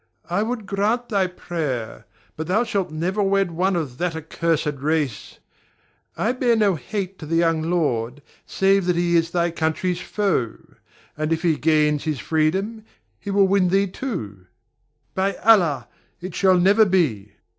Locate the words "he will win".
13.19-13.67